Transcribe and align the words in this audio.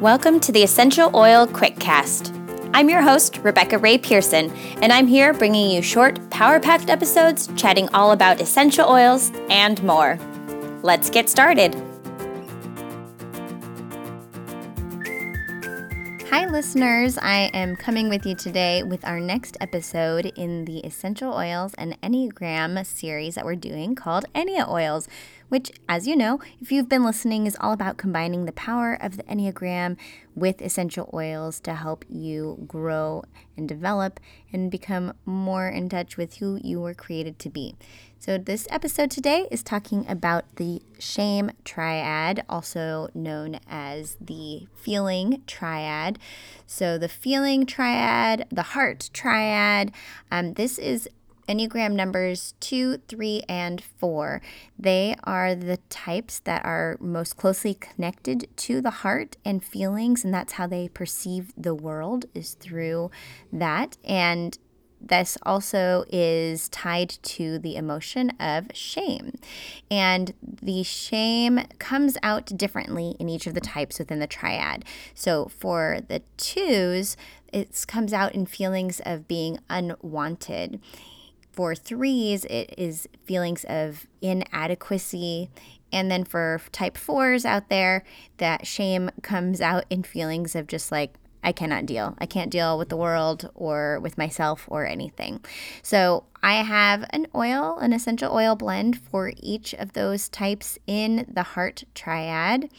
Welcome 0.00 0.38
to 0.40 0.52
the 0.52 0.62
Essential 0.62 1.10
Oil 1.16 1.44
Quickcast. 1.48 2.70
I'm 2.72 2.88
your 2.88 3.02
host, 3.02 3.38
Rebekah 3.38 3.78
Rae 3.78 3.98
Pearson, 3.98 4.52
and 4.80 4.92
I'm 4.92 5.08
here 5.08 5.32
bringing 5.32 5.72
you 5.72 5.82
short, 5.82 6.30
power 6.30 6.60
packed 6.60 6.88
episodes 6.88 7.48
chatting 7.56 7.88
all 7.88 8.12
about 8.12 8.40
essential 8.40 8.88
oils 8.88 9.32
and 9.50 9.82
more. 9.82 10.16
Let's 10.84 11.10
get 11.10 11.28
started. 11.28 11.74
Hi, 16.30 16.46
listeners. 16.46 17.18
I 17.18 17.50
am 17.52 17.74
coming 17.74 18.08
with 18.08 18.24
you 18.24 18.36
today 18.36 18.84
with 18.84 19.04
our 19.04 19.18
next 19.18 19.56
episode 19.60 20.26
in 20.36 20.64
the 20.66 20.78
Essential 20.80 21.32
Oils 21.32 21.74
and 21.74 22.00
Enneagram 22.02 22.86
series 22.86 23.34
that 23.34 23.44
we're 23.44 23.56
doing 23.56 23.96
called 23.96 24.26
Ennea 24.32 24.68
Oils 24.68 25.08
which, 25.48 25.70
as 25.88 26.06
you 26.06 26.16
know, 26.16 26.40
if 26.60 26.70
you've 26.70 26.88
been 26.88 27.04
listening, 27.04 27.46
is 27.46 27.56
all 27.60 27.72
about 27.72 27.96
combining 27.96 28.44
the 28.44 28.52
power 28.52 28.94
of 29.00 29.16
the 29.16 29.22
Enneagram 29.24 29.96
with 30.34 30.62
essential 30.62 31.10
oils 31.12 31.60
to 31.60 31.74
help 31.74 32.04
you 32.08 32.64
grow 32.66 33.24
and 33.56 33.68
develop 33.68 34.20
and 34.52 34.70
become 34.70 35.12
more 35.26 35.68
in 35.68 35.88
touch 35.88 36.16
with 36.16 36.36
who 36.36 36.60
you 36.62 36.80
were 36.80 36.94
created 36.94 37.38
to 37.40 37.50
be. 37.50 37.74
So, 38.20 38.36
this 38.36 38.66
episode 38.70 39.12
today 39.12 39.46
is 39.50 39.62
talking 39.62 40.04
about 40.08 40.56
the 40.56 40.82
shame 40.98 41.52
triad, 41.64 42.44
also 42.48 43.08
known 43.14 43.60
as 43.68 44.16
the 44.20 44.66
feeling 44.74 45.42
triad. 45.46 46.18
So, 46.66 46.98
the 46.98 47.08
feeling 47.08 47.64
triad, 47.64 48.46
the 48.50 48.62
heart 48.62 49.10
triad, 49.12 49.92
um, 50.32 50.54
this 50.54 50.78
is 50.78 51.08
Enneagram 51.48 51.92
numbers 51.92 52.54
two, 52.60 52.98
three, 53.08 53.42
and 53.48 53.82
four. 53.82 54.42
They 54.78 55.16
are 55.24 55.54
the 55.54 55.78
types 55.88 56.40
that 56.40 56.64
are 56.64 56.98
most 57.00 57.36
closely 57.36 57.74
connected 57.74 58.48
to 58.56 58.80
the 58.80 58.90
heart 58.90 59.36
and 59.44 59.64
feelings, 59.64 60.24
and 60.24 60.34
that's 60.34 60.52
how 60.52 60.66
they 60.66 60.88
perceive 60.88 61.52
the 61.56 61.74
world, 61.74 62.26
is 62.34 62.54
through 62.54 63.10
that. 63.52 63.96
And 64.04 64.58
this 65.00 65.38
also 65.44 66.04
is 66.10 66.68
tied 66.68 67.10
to 67.22 67.58
the 67.58 67.76
emotion 67.76 68.30
of 68.40 68.66
shame. 68.74 69.38
And 69.90 70.34
the 70.42 70.82
shame 70.82 71.60
comes 71.78 72.18
out 72.22 72.46
differently 72.56 73.14
in 73.20 73.28
each 73.28 73.46
of 73.46 73.54
the 73.54 73.60
types 73.60 73.98
within 73.98 74.18
the 74.18 74.26
triad. 74.26 74.84
So 75.14 75.46
for 75.46 76.00
the 76.08 76.22
twos, 76.36 77.16
it 77.52 77.84
comes 77.86 78.12
out 78.12 78.34
in 78.34 78.44
feelings 78.44 79.00
of 79.06 79.28
being 79.28 79.60
unwanted. 79.70 80.80
For 81.58 81.74
threes, 81.74 82.44
it 82.44 82.72
is 82.78 83.08
feelings 83.24 83.64
of 83.68 84.06
inadequacy. 84.22 85.50
And 85.90 86.08
then 86.08 86.22
for 86.22 86.60
type 86.70 86.96
fours 86.96 87.44
out 87.44 87.68
there, 87.68 88.04
that 88.36 88.64
shame 88.64 89.10
comes 89.22 89.60
out 89.60 89.84
in 89.90 90.04
feelings 90.04 90.54
of 90.54 90.68
just 90.68 90.92
like, 90.92 91.14
I 91.42 91.50
cannot 91.50 91.84
deal. 91.84 92.14
I 92.18 92.26
can't 92.26 92.52
deal 92.52 92.78
with 92.78 92.90
the 92.90 92.96
world 92.96 93.50
or 93.56 93.98
with 93.98 94.16
myself 94.16 94.66
or 94.68 94.86
anything. 94.86 95.44
So 95.82 96.26
I 96.44 96.62
have 96.62 97.04
an 97.10 97.26
oil, 97.34 97.76
an 97.78 97.92
essential 97.92 98.32
oil 98.32 98.54
blend 98.54 98.96
for 98.96 99.32
each 99.36 99.74
of 99.74 99.94
those 99.94 100.28
types 100.28 100.78
in 100.86 101.26
the 101.28 101.42
heart 101.42 101.82
triad 101.92 102.70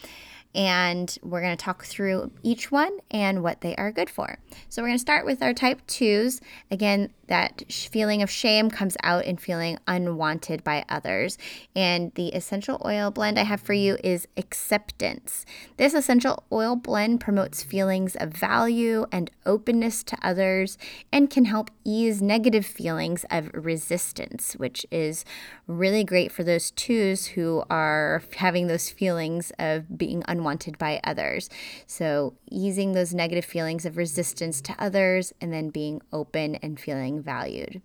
and 0.54 1.16
we're 1.22 1.40
going 1.40 1.56
to 1.56 1.64
talk 1.64 1.84
through 1.84 2.32
each 2.42 2.72
one 2.72 2.98
and 3.10 3.42
what 3.42 3.60
they 3.60 3.76
are 3.76 3.92
good 3.92 4.10
for. 4.10 4.38
So, 4.68 4.82
we're 4.82 4.88
going 4.88 4.98
to 4.98 5.00
start 5.00 5.24
with 5.24 5.42
our 5.42 5.54
type 5.54 5.86
twos. 5.86 6.40
Again, 6.70 7.12
that 7.30 7.62
feeling 7.70 8.22
of 8.22 8.30
shame 8.30 8.70
comes 8.70 8.96
out 9.04 9.24
in 9.24 9.36
feeling 9.36 9.78
unwanted 9.86 10.64
by 10.64 10.84
others. 10.88 11.38
And 11.76 12.12
the 12.16 12.28
essential 12.34 12.82
oil 12.84 13.12
blend 13.12 13.38
I 13.38 13.44
have 13.44 13.60
for 13.60 13.72
you 13.72 13.96
is 14.02 14.26
acceptance. 14.36 15.46
This 15.76 15.94
essential 15.94 16.42
oil 16.50 16.74
blend 16.74 17.20
promotes 17.20 17.62
feelings 17.62 18.16
of 18.16 18.30
value 18.32 19.06
and 19.12 19.30
openness 19.46 20.02
to 20.04 20.18
others 20.22 20.76
and 21.12 21.30
can 21.30 21.44
help 21.44 21.70
ease 21.84 22.20
negative 22.20 22.66
feelings 22.66 23.24
of 23.30 23.48
resistance, 23.54 24.54
which 24.54 24.84
is 24.90 25.24
really 25.68 26.02
great 26.02 26.32
for 26.32 26.42
those 26.42 26.72
twos 26.72 27.26
who 27.26 27.62
are 27.70 28.22
having 28.38 28.66
those 28.66 28.90
feelings 28.90 29.52
of 29.56 29.96
being 29.96 30.24
unwanted 30.26 30.76
by 30.78 31.00
others. 31.04 31.48
So, 31.86 32.34
easing 32.50 32.92
those 32.92 33.14
negative 33.14 33.44
feelings 33.44 33.86
of 33.86 33.96
resistance 33.96 34.60
to 34.62 34.74
others 34.80 35.32
and 35.40 35.52
then 35.52 35.70
being 35.70 36.02
open 36.12 36.56
and 36.56 36.78
feeling 36.80 37.19
valued. 37.22 37.82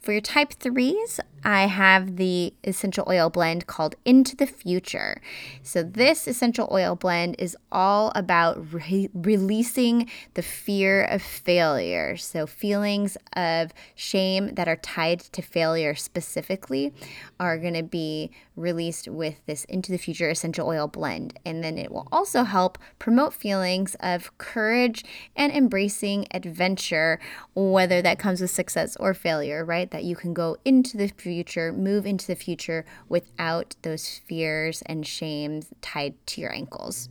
For 0.00 0.12
your 0.12 0.20
type 0.20 0.52
threes, 0.52 1.20
I 1.44 1.66
have 1.66 2.16
the 2.16 2.54
essential 2.64 3.04
oil 3.06 3.28
blend 3.28 3.66
called 3.66 3.96
Into 4.04 4.34
the 4.34 4.46
Future. 4.46 5.20
So, 5.62 5.82
this 5.82 6.26
essential 6.26 6.68
oil 6.72 6.96
blend 6.96 7.36
is 7.38 7.56
all 7.70 8.12
about 8.14 8.72
re- 8.72 9.10
releasing 9.12 10.10
the 10.34 10.42
fear 10.42 11.04
of 11.04 11.20
failure. 11.20 12.16
So, 12.16 12.46
feelings 12.46 13.18
of 13.36 13.72
shame 13.94 14.54
that 14.54 14.68
are 14.68 14.76
tied 14.76 15.20
to 15.20 15.42
failure 15.42 15.94
specifically 15.94 16.94
are 17.38 17.58
going 17.58 17.74
to 17.74 17.82
be 17.82 18.30
released 18.56 19.08
with 19.08 19.44
this 19.46 19.64
Into 19.64 19.92
the 19.92 19.98
Future 19.98 20.30
essential 20.30 20.66
oil 20.68 20.86
blend. 20.86 21.38
And 21.44 21.62
then 21.62 21.76
it 21.76 21.90
will 21.90 22.08
also 22.10 22.44
help 22.44 22.78
promote 22.98 23.34
feelings 23.34 23.96
of 24.00 24.36
courage 24.38 25.04
and 25.36 25.52
embracing 25.52 26.26
adventure, 26.30 27.20
whether 27.54 28.00
that 28.00 28.18
comes 28.18 28.40
with 28.40 28.50
success 28.50 28.96
or 28.96 29.12
failure, 29.12 29.64
right? 29.64 29.90
That 29.90 30.04
you 30.04 30.16
can 30.16 30.32
go 30.32 30.56
into 30.64 30.96
the 30.96 31.08
future, 31.34 31.72
move 31.72 32.06
into 32.06 32.26
the 32.26 32.36
future 32.36 32.84
without 33.08 33.74
those 33.82 34.20
fears 34.24 34.82
and 34.86 35.04
shames 35.04 35.66
tied 35.82 36.14
to 36.26 36.40
your 36.40 36.52
ankles. 36.52 37.08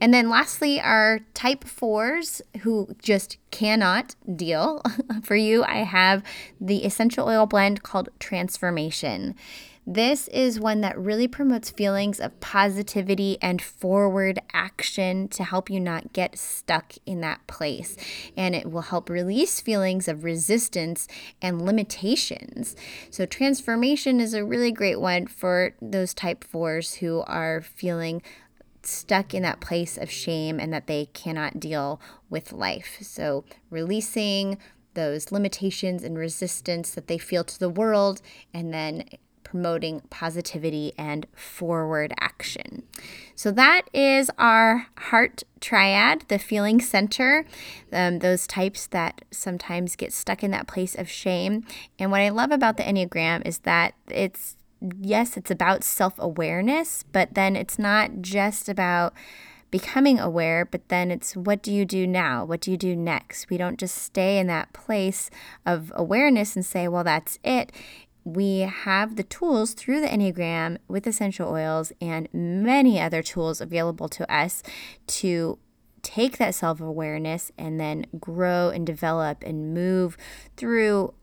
And 0.00 0.12
then 0.12 0.28
lastly, 0.28 0.80
our 0.80 1.20
type 1.34 1.62
fours 1.64 2.42
who 2.62 2.88
just 3.00 3.38
cannot 3.52 4.16
deal. 4.34 4.82
For 5.22 5.36
you, 5.36 5.62
I 5.62 5.84
have 5.84 6.24
the 6.60 6.84
essential 6.84 7.28
oil 7.28 7.46
blend 7.46 7.84
called 7.84 8.08
Transformation. 8.18 9.36
This 9.84 10.28
is 10.28 10.60
one 10.60 10.80
that 10.82 10.96
really 10.96 11.26
promotes 11.26 11.70
feelings 11.70 12.20
of 12.20 12.38
positivity 12.38 13.36
and 13.42 13.60
forward 13.60 14.38
action 14.52 15.26
to 15.28 15.42
help 15.42 15.68
you 15.68 15.80
not 15.80 16.12
get 16.12 16.38
stuck 16.38 16.94
in 17.04 17.20
that 17.22 17.44
place. 17.48 17.96
And 18.36 18.54
it 18.54 18.70
will 18.70 18.82
help 18.82 19.10
release 19.10 19.60
feelings 19.60 20.06
of 20.06 20.22
resistance 20.22 21.08
and 21.40 21.66
limitations. 21.66 22.76
So, 23.10 23.26
transformation 23.26 24.20
is 24.20 24.34
a 24.34 24.44
really 24.44 24.70
great 24.70 25.00
one 25.00 25.26
for 25.26 25.74
those 25.82 26.14
type 26.14 26.44
fours 26.44 26.94
who 26.94 27.22
are 27.26 27.60
feeling 27.60 28.22
stuck 28.84 29.34
in 29.34 29.42
that 29.42 29.60
place 29.60 29.98
of 29.98 30.10
shame 30.10 30.60
and 30.60 30.72
that 30.72 30.86
they 30.86 31.06
cannot 31.06 31.58
deal 31.58 32.00
with 32.30 32.52
life. 32.52 32.98
So, 33.00 33.44
releasing 33.68 34.58
those 34.94 35.32
limitations 35.32 36.04
and 36.04 36.16
resistance 36.16 36.90
that 36.90 37.08
they 37.08 37.18
feel 37.18 37.42
to 37.44 37.58
the 37.58 37.68
world, 37.68 38.22
and 38.52 38.72
then 38.72 39.04
promoting 39.52 40.00
positivity 40.08 40.94
and 40.96 41.26
forward 41.36 42.14
action. 42.18 42.82
So, 43.34 43.50
that 43.50 43.82
is 43.92 44.30
our 44.38 44.86
heart 44.96 45.42
triad, 45.60 46.24
the 46.28 46.38
feeling 46.38 46.80
center, 46.80 47.44
um, 47.92 48.20
those 48.20 48.46
types 48.46 48.86
that 48.86 49.26
sometimes 49.30 49.94
get 49.94 50.14
stuck 50.14 50.42
in 50.42 50.52
that 50.52 50.66
place 50.66 50.94
of 50.94 51.10
shame. 51.10 51.66
And 51.98 52.10
what 52.10 52.22
I 52.22 52.30
love 52.30 52.50
about 52.50 52.78
the 52.78 52.82
Enneagram 52.82 53.46
is 53.46 53.58
that 53.58 53.92
it's, 54.08 54.56
yes, 54.98 55.36
it's 55.36 55.50
about 55.50 55.84
self 55.84 56.14
awareness, 56.16 57.04
but 57.12 57.34
then 57.34 57.54
it's 57.54 57.78
not 57.78 58.22
just 58.22 58.70
about 58.70 59.12
becoming 59.70 60.18
aware, 60.18 60.64
but 60.64 60.88
then 60.88 61.10
it's 61.10 61.36
what 61.36 61.62
do 61.62 61.70
you 61.70 61.84
do 61.84 62.06
now? 62.06 62.46
What 62.46 62.62
do 62.62 62.70
you 62.70 62.78
do 62.78 62.96
next? 62.96 63.50
We 63.50 63.58
don't 63.58 63.78
just 63.78 63.96
stay 63.98 64.38
in 64.38 64.46
that 64.46 64.72
place 64.72 65.28
of 65.66 65.92
awareness 65.94 66.56
and 66.56 66.64
say, 66.64 66.88
well, 66.88 67.04
that's 67.04 67.38
it 67.44 67.70
we 68.24 68.60
have 68.60 69.16
the 69.16 69.22
tools 69.22 69.74
through 69.74 70.00
the 70.00 70.06
Enneagram 70.06 70.78
with 70.88 71.06
essential 71.06 71.48
oils 71.48 71.92
and 72.00 72.28
many 72.32 73.00
other 73.00 73.22
tools 73.22 73.60
available 73.60 74.08
to 74.10 74.32
us 74.32 74.62
to 75.06 75.58
take 76.02 76.38
that 76.38 76.54
self 76.54 76.80
awareness 76.80 77.50
and 77.56 77.80
then 77.80 78.06
grow 78.20 78.68
and 78.68 78.86
develop 78.86 79.42
and 79.44 79.74
move 79.74 80.16
through 80.56 81.14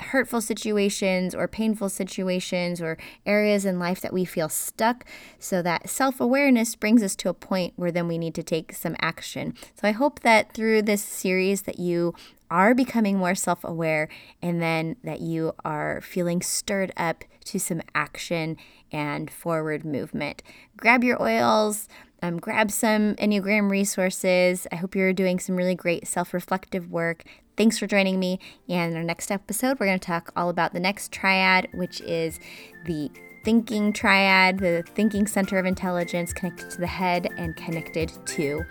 hurtful 0.00 0.40
situations 0.40 1.34
or 1.34 1.48
painful 1.48 1.88
situations 1.88 2.80
or 2.80 2.98
areas 3.24 3.64
in 3.64 3.78
life 3.78 4.00
that 4.00 4.12
we 4.12 4.24
feel 4.24 4.48
stuck. 4.48 5.04
So 5.38 5.62
that 5.62 5.88
self 5.88 6.20
awareness 6.20 6.74
brings 6.74 7.02
us 7.02 7.16
to 7.16 7.28
a 7.28 7.34
point 7.34 7.74
where 7.76 7.92
then 7.92 8.08
we 8.08 8.18
need 8.18 8.34
to 8.34 8.42
take 8.42 8.72
some 8.72 8.96
action. 9.00 9.54
So 9.74 9.88
I 9.88 9.92
hope 9.92 10.20
that 10.20 10.52
through 10.52 10.82
this 10.82 11.02
series 11.02 11.62
that 11.62 11.78
you 11.78 12.14
are 12.50 12.74
becoming 12.74 13.18
more 13.18 13.34
self 13.34 13.64
aware 13.64 14.08
and 14.40 14.60
then 14.62 14.96
that 15.02 15.20
you 15.20 15.52
are 15.64 16.00
feeling 16.00 16.42
stirred 16.42 16.92
up 16.96 17.24
to 17.46 17.58
some 17.58 17.82
action 17.94 18.56
and 18.92 19.30
forward 19.30 19.84
movement. 19.84 20.42
Grab 20.76 21.02
your 21.02 21.20
oils, 21.20 21.88
um, 22.22 22.38
grab 22.38 22.70
some 22.70 23.14
Enneagram 23.16 23.70
resources. 23.70 24.66
I 24.72 24.76
hope 24.76 24.94
you're 24.94 25.12
doing 25.12 25.38
some 25.38 25.56
really 25.56 25.74
great 25.74 26.06
self 26.06 26.32
reflective 26.32 26.90
work. 26.90 27.24
Thanks 27.56 27.78
for 27.78 27.86
joining 27.86 28.20
me. 28.20 28.38
And 28.68 28.92
in 28.92 28.98
our 28.98 29.04
next 29.04 29.30
episode, 29.30 29.80
we're 29.80 29.86
going 29.86 29.98
to 29.98 30.06
talk 30.06 30.32
all 30.36 30.48
about 30.48 30.74
the 30.74 30.80
next 30.80 31.10
triad, 31.10 31.68
which 31.72 32.00
is 32.02 32.38
the 32.84 33.10
thinking 33.44 33.92
triad, 33.92 34.58
the 34.58 34.84
thinking 34.94 35.26
center 35.26 35.58
of 35.58 35.66
intelligence 35.66 36.32
connected 36.32 36.68
to 36.70 36.78
the 36.78 36.86
head 36.86 37.28
and 37.38 37.56
connected 37.56 38.12
to 38.26 38.64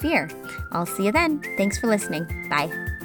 fear. 0.00 0.28
I'll 0.72 0.86
see 0.86 1.04
you 1.04 1.12
then. 1.12 1.42
Thanks 1.56 1.78
for 1.78 1.86
listening. 1.86 2.48
Bye. 2.48 3.01